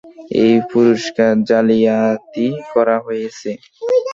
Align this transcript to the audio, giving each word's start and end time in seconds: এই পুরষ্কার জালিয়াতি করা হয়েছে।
এই 0.43 0.55
পুরষ্কার 0.69 1.33
জালিয়াতি 1.49 2.47
করা 2.73 2.97
হয়েছে। 3.05 3.49